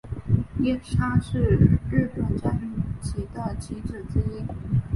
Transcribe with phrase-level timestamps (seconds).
[0.63, 1.39] 夜叉是
[1.91, 2.59] 日本将
[3.03, 4.41] 棋的棋子之一。